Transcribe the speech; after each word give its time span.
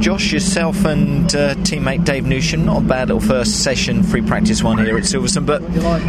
Josh, 0.00 0.32
yourself 0.32 0.86
and 0.86 1.26
uh, 1.34 1.54
teammate 1.56 2.06
Dave 2.06 2.24
Newsham, 2.24 2.64
not 2.64 2.78
a 2.78 2.80
bad 2.80 3.08
little 3.08 3.20
first 3.20 3.62
session 3.62 4.02
free 4.02 4.22
practice 4.22 4.62
one 4.62 4.78
here 4.78 4.96
at 4.96 5.02
Silverstone, 5.02 5.44
but 5.44 5.62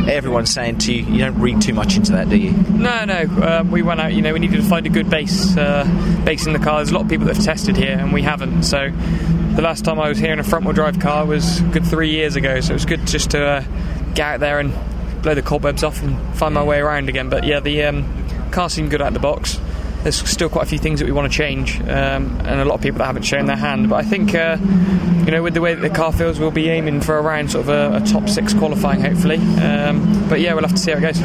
everyone's 0.07 0.49
saying 0.49 0.77
to 0.79 0.93
you, 0.93 1.03
you 1.03 1.19
don't 1.19 1.37
read 1.37 1.61
too 1.61 1.73
much 1.73 1.97
into 1.97 2.13
that, 2.13 2.29
do 2.29 2.37
you? 2.37 2.51
No, 2.53 3.03
no. 3.03 3.23
Um, 3.43 3.69
we 3.69 3.81
went 3.81 3.99
out. 3.99 4.13
You 4.13 4.21
know, 4.21 4.31
we 4.31 4.39
needed 4.39 4.61
to 4.61 4.67
find 4.67 4.85
a 4.85 4.89
good 4.89 5.09
base, 5.09 5.57
uh, 5.57 5.83
base 6.23 6.47
in 6.47 6.53
the 6.53 6.59
car. 6.59 6.77
There's 6.77 6.91
a 6.91 6.93
lot 6.93 7.03
of 7.03 7.09
people 7.09 7.27
that 7.27 7.35
have 7.35 7.45
tested 7.45 7.75
here, 7.75 7.97
and 7.99 8.13
we 8.13 8.21
haven't. 8.21 8.63
So, 8.63 8.91
the 9.55 9.61
last 9.61 9.83
time 9.83 9.99
I 9.99 10.07
was 10.07 10.17
here 10.17 10.31
in 10.31 10.39
a 10.39 10.43
front-wheel 10.43 10.73
drive 10.73 10.99
car 11.01 11.25
was 11.25 11.59
good 11.59 11.85
three 11.85 12.11
years 12.11 12.37
ago. 12.37 12.61
So 12.61 12.71
it 12.71 12.75
was 12.75 12.85
good 12.85 13.05
just 13.05 13.31
to 13.31 13.45
uh, 13.45 13.63
get 14.13 14.35
out 14.35 14.39
there 14.39 14.59
and 14.59 14.73
blow 15.21 15.35
the 15.35 15.41
cobwebs 15.41 15.83
off 15.83 16.01
and 16.01 16.17
find 16.37 16.53
my 16.55 16.63
way 16.63 16.79
around 16.79 17.09
again. 17.09 17.29
But 17.29 17.43
yeah, 17.43 17.59
the 17.59 17.83
um, 17.83 18.51
car 18.51 18.69
seemed 18.69 18.89
good 18.89 19.01
out 19.01 19.09
of 19.09 19.13
the 19.15 19.19
box 19.19 19.59
there's 20.03 20.17
still 20.29 20.49
quite 20.49 20.63
a 20.63 20.69
few 20.69 20.79
things 20.79 20.99
that 20.99 21.05
we 21.05 21.11
want 21.11 21.31
to 21.31 21.37
change, 21.37 21.79
um, 21.81 22.39
and 22.45 22.59
a 22.59 22.65
lot 22.65 22.75
of 22.75 22.81
people 22.81 22.99
that 22.99 23.05
haven't 23.05 23.23
shown 23.23 23.45
their 23.45 23.55
hand. 23.55 23.89
But 23.89 23.97
I 23.97 24.03
think, 24.03 24.33
uh, 24.33 24.57
you 25.25 25.31
know, 25.31 25.43
with 25.43 25.53
the 25.53 25.61
way 25.61 25.73
that 25.73 25.81
the 25.81 25.89
car 25.89 26.11
feels, 26.11 26.39
we'll 26.39 26.51
be 26.51 26.69
aiming 26.69 27.01
for 27.01 27.19
around 27.19 27.51
sort 27.51 27.67
of 27.67 27.69
a, 27.69 27.97
a 27.97 28.05
top 28.05 28.27
six 28.29 28.53
qualifying, 28.53 29.01
hopefully. 29.01 29.37
Um, 29.37 30.27
but 30.29 30.39
yeah, 30.39 30.53
we'll 30.53 30.63
have 30.63 30.73
to 30.73 30.77
see 30.77 30.91
how 30.91 30.97
it 30.97 31.01
goes. 31.01 31.19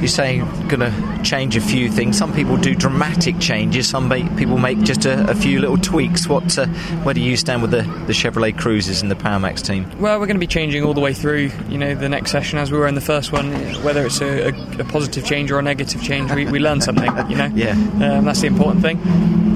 You're 0.00 0.08
saying 0.08 0.40
going 0.68 0.80
to 0.80 1.15
change 1.26 1.56
a 1.56 1.60
few 1.60 1.90
things. 1.90 2.16
Some 2.16 2.32
people 2.32 2.56
do 2.56 2.74
dramatic 2.74 3.38
changes. 3.40 3.88
Some 3.88 4.08
people 4.36 4.58
make 4.58 4.80
just 4.82 5.04
a, 5.04 5.28
a 5.28 5.34
few 5.34 5.58
little 5.58 5.76
tweaks. 5.76 6.28
What, 6.28 6.56
uh, 6.56 6.66
where 7.02 7.14
do 7.14 7.20
you 7.20 7.36
stand 7.36 7.62
with 7.62 7.72
the, 7.72 7.82
the 8.06 8.12
Chevrolet 8.12 8.54
Cruzes 8.54 9.02
and 9.02 9.10
the 9.10 9.16
Power 9.16 9.40
Maxed 9.40 9.66
team? 9.66 9.86
Well, 10.00 10.20
we're 10.20 10.26
going 10.26 10.36
to 10.36 10.40
be 10.40 10.46
changing 10.46 10.84
all 10.84 10.94
the 10.94 11.00
way 11.00 11.12
through. 11.12 11.50
You 11.68 11.78
know, 11.78 11.94
the 11.94 12.08
next 12.08 12.30
session 12.30 12.58
as 12.58 12.70
we 12.70 12.78
were 12.78 12.86
in 12.86 12.94
the 12.94 13.00
first 13.00 13.32
one, 13.32 13.52
whether 13.82 14.06
it's 14.06 14.20
a, 14.20 14.50
a, 14.50 14.80
a 14.80 14.84
positive 14.84 15.24
change 15.24 15.50
or 15.50 15.58
a 15.58 15.62
negative 15.62 16.02
change, 16.02 16.30
we, 16.32 16.46
we 16.46 16.60
learn 16.60 16.80
something. 16.80 17.10
You 17.28 17.36
know, 17.36 17.46
yeah. 17.54 17.72
Um, 17.72 18.24
that's 18.24 18.40
the 18.40 18.46
important 18.46 18.82
thing. 18.82 18.98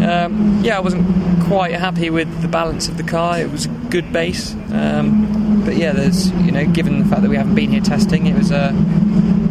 Um, 0.02 0.60
yeah, 0.65 0.77
I 0.77 0.80
wasn't 0.80 1.07
quite 1.45 1.73
happy 1.73 2.10
with 2.10 2.43
the 2.43 2.48
balance 2.48 2.88
of 2.88 2.96
the 2.96 3.02
car. 3.05 3.38
It 3.38 3.51
was 3.51 3.66
a 3.66 3.68
good 3.91 4.12
base, 4.12 4.55
um, 4.73 5.62
but 5.65 5.77
yeah, 5.77 5.93
there's 5.93 6.30
you 6.32 6.51
know, 6.51 6.66
given 6.66 6.99
the 7.01 7.05
fact 7.05 7.23
that 7.23 7.29
we 7.29 7.37
haven't 7.37 7.55
been 7.55 7.71
here 7.71 7.80
testing, 7.80 8.27
it 8.27 8.37
was 8.37 8.51
a 8.51 8.57
uh, 8.57 8.73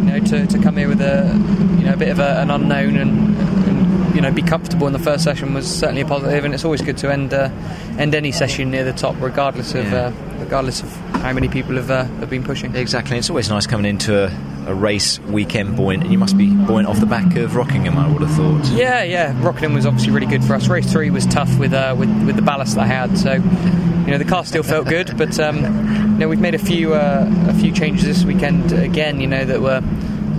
know 0.09 0.19
to, 0.19 0.47
to 0.47 0.59
come 0.59 0.77
here 0.77 0.87
with 0.87 1.01
a 1.01 1.27
you 1.77 1.85
know 1.85 1.93
a 1.93 1.97
bit 1.97 2.09
of 2.09 2.19
a, 2.19 2.39
an 2.39 2.49
unknown 2.49 2.97
and, 2.97 3.37
and, 3.37 4.15
you 4.15 4.21
know 4.21 4.31
be 4.31 4.41
comfortable 4.41 4.87
in 4.87 4.93
the 4.93 4.99
first 4.99 5.23
session 5.23 5.53
was 5.53 5.67
certainly 5.67 6.01
a 6.01 6.05
positive, 6.05 6.43
and 6.43 6.53
it's 6.53 6.65
always 6.65 6.81
good 6.81 6.97
to 6.97 7.11
end 7.11 7.33
uh, 7.33 7.49
end 7.97 8.15
any 8.15 8.31
session 8.31 8.71
near 8.71 8.83
the 8.83 8.93
top, 8.93 9.15
regardless 9.19 9.75
of 9.75 9.85
yeah. 9.85 10.07
uh, 10.07 10.13
regardless 10.39 10.81
of 10.81 10.91
how 11.21 11.31
many 11.33 11.47
people 11.47 11.75
have 11.75 11.91
uh, 11.91 12.03
have 12.03 12.29
been 12.29 12.43
pushing. 12.43 12.75
Exactly, 12.75 13.17
it's 13.17 13.29
always 13.29 13.49
nice 13.49 13.67
coming 13.67 13.85
into 13.85 14.25
a 14.25 14.29
a 14.69 14.73
race 14.73 15.19
weekend 15.21 15.75
buoyant, 15.75 16.03
and 16.03 16.11
you 16.11 16.19
must 16.19 16.37
be 16.37 16.53
buoyant 16.53 16.87
off 16.87 16.99
the 16.99 17.05
back 17.05 17.35
of 17.35 17.55
Rockingham, 17.55 17.97
I 17.97 18.07
would 18.07 18.21
have 18.21 18.31
thought. 18.31 18.65
Yeah, 18.77 19.03
yeah, 19.03 19.33
Rockingham 19.43 19.73
was 19.73 19.85
obviously 19.85 20.11
really 20.11 20.27
good 20.27 20.43
for 20.43 20.53
us. 20.53 20.67
Race 20.67 20.91
three 20.91 21.09
was 21.09 21.25
tough 21.25 21.57
with 21.57 21.73
uh, 21.73 21.95
with, 21.97 22.09
with 22.25 22.35
the 22.35 22.41
ballast 22.41 22.75
that 22.75 22.83
I 22.83 22.87
had, 22.87 23.17
so 23.17 23.33
you 23.33 24.11
know 24.11 24.17
the 24.17 24.25
car 24.25 24.45
still 24.45 24.63
felt 24.63 24.87
good, 24.87 25.17
but 25.17 25.39
um, 25.39 26.08
know 26.19 26.27
we've 26.27 26.39
made 26.39 26.55
a 26.55 26.59
few 26.59 26.93
uh, 26.93 27.25
a 27.47 27.53
few 27.53 27.71
changes 27.71 28.05
this 28.05 28.23
weekend 28.23 28.71
again. 28.71 29.19
You 29.19 29.27
know 29.27 29.45
that 29.45 29.61
were 29.61 29.81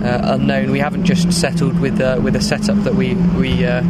uh, 0.03 0.33
unknown. 0.33 0.71
We 0.71 0.79
haven't 0.79 1.05
just 1.05 1.31
settled 1.33 1.79
with 1.79 1.99
uh, 1.99 2.19
with 2.21 2.35
a 2.35 2.41
setup 2.41 2.83
that 2.83 2.95
we 2.95 3.15
we 3.15 3.65
uh, 3.65 3.81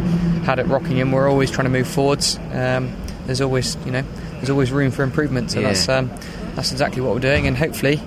had 0.42 0.58
at 0.58 0.66
Rockingham. 0.68 1.12
We're 1.12 1.28
always 1.28 1.50
trying 1.50 1.66
to 1.66 1.70
move 1.70 1.86
forwards. 1.86 2.38
Um, 2.52 2.96
there's 3.26 3.40
always 3.40 3.76
you 3.84 3.92
know 3.92 4.04
there's 4.34 4.50
always 4.50 4.72
room 4.72 4.90
for 4.90 5.02
improvement. 5.02 5.50
So 5.50 5.60
yeah. 5.60 5.68
that's 5.68 5.88
um, 5.88 6.10
that's 6.54 6.72
exactly 6.72 7.02
what 7.02 7.14
we're 7.14 7.20
doing, 7.20 7.46
and 7.46 7.56
hopefully 7.56 8.00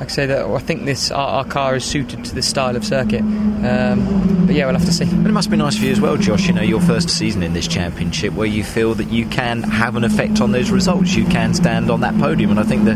like 0.00 0.08
I 0.08 0.12
say 0.12 0.26
that 0.26 0.46
I 0.46 0.58
think 0.60 0.86
this 0.86 1.10
our, 1.10 1.28
our, 1.28 1.44
car 1.44 1.76
is 1.76 1.84
suited 1.84 2.24
to 2.24 2.34
this 2.34 2.48
style 2.48 2.74
of 2.74 2.86
circuit. 2.86 3.20
Um, 3.20 4.46
but 4.46 4.54
yeah, 4.54 4.64
we'll 4.64 4.74
have 4.74 4.86
to 4.86 4.92
see. 4.92 5.04
But 5.04 5.26
it 5.26 5.32
must 5.32 5.50
be 5.50 5.58
nice 5.58 5.76
for 5.76 5.84
you 5.84 5.92
as 5.92 6.00
well, 6.00 6.16
Josh. 6.16 6.46
You 6.46 6.54
know, 6.54 6.62
your 6.62 6.80
first 6.80 7.10
season 7.10 7.42
in 7.42 7.52
this 7.52 7.68
championship, 7.68 8.32
where 8.32 8.46
you 8.46 8.64
feel 8.64 8.94
that 8.94 9.10
you 9.10 9.26
can 9.26 9.62
have 9.62 9.96
an 9.96 10.04
effect 10.04 10.40
on 10.40 10.52
those 10.52 10.70
results. 10.70 11.14
You 11.14 11.26
can 11.26 11.52
stand 11.52 11.90
on 11.90 12.00
that 12.00 12.16
podium, 12.18 12.50
and 12.50 12.58
I 12.58 12.62
think 12.62 12.86
that 12.86 12.94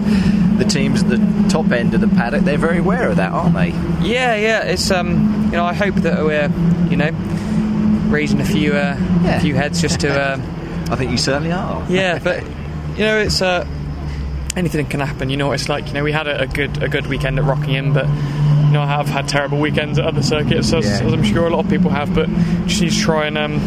the 0.59 0.65
teams 0.65 1.03
at 1.03 1.11
the 1.11 1.47
top 1.51 1.71
end 1.73 1.93
of 1.93 2.01
the 2.01 2.09
paddock 2.09 2.45
they're 2.45 2.57
very 2.57 2.79
aware 2.79 3.11
of 3.11 3.17
that, 3.17 3.33
aren't 3.33 3.55
they? 3.55 3.69
Yeah, 4.01 4.35
yeah. 4.37 4.63
It's 4.63 4.91
um, 4.91 5.45
you 5.47 5.59
know, 5.59 5.67
I 5.67 5.75
hope 5.75 5.97
that 5.97 6.25
we're 6.25 6.49
you 6.89 6.97
know 6.97 7.11
raising 8.09 8.41
a 8.41 8.47
few 8.47 8.73
uh, 8.73 8.97
yeah. 9.25 9.37
a 9.37 9.41
few 9.41 9.55
heads 9.55 9.81
just 9.83 10.01
to. 10.01 10.15
Uh, 10.15 10.91
I 10.91 10.97
think 10.97 11.11
you 11.11 11.17
certainly 11.17 11.51
are. 11.51 11.85
Yeah, 11.89 12.19
but 12.19 12.43
you 12.43 13.05
know, 13.05 13.19
it's. 13.19 13.43
Uh, 13.43 13.67
anything 14.57 14.87
can 14.87 15.01
happen. 15.01 15.31
You 15.31 15.37
know 15.37 15.49
what 15.49 15.61
it's 15.61 15.69
like. 15.69 15.89
You 15.89 15.95
know, 15.95 16.05
we 16.05 16.13
had 16.13 16.27
a, 16.27 16.43
a 16.43 16.47
good 16.47 16.83
a 16.83 16.89
good 16.89 17.07
weekend 17.07 17.39
at 17.39 17.45
Rockingham, 17.45 17.93
but 17.93 18.07
you 18.07 18.73
know, 18.73 18.83
I 18.83 18.87
have 18.87 19.07
had 19.07 19.29
terrible 19.29 19.59
weekends 19.59 19.99
at 19.99 20.07
other 20.07 20.23
circuits, 20.23 20.73
as, 20.73 20.87
yeah. 20.87 21.07
as 21.07 21.13
I'm 21.13 21.25
sure 21.25 21.47
a 21.47 21.51
lot 21.51 21.65
of 21.65 21.71
people 21.71 21.91
have. 21.91 22.15
But 22.15 22.29
just 22.67 22.83
need 22.83 22.91
to 22.91 23.01
try 23.01 23.27
and. 23.27 23.39
Um, 23.39 23.61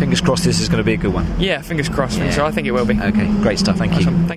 fingers 0.00 0.22
crossed, 0.22 0.44
this 0.44 0.60
is 0.60 0.68
going 0.70 0.78
to 0.78 0.84
be 0.84 0.94
a 0.94 0.96
good 0.96 1.12
one. 1.12 1.26
Yeah, 1.38 1.60
fingers 1.60 1.90
crossed. 1.90 2.18
Yeah. 2.18 2.30
So 2.30 2.46
I 2.46 2.50
think 2.50 2.66
it 2.66 2.72
will 2.72 2.86
be. 2.86 2.98
Okay, 2.98 3.26
great 3.42 3.58
stuff. 3.58 3.76
Thank 3.76 3.98
you. 3.98 4.04
Thank 4.04 4.30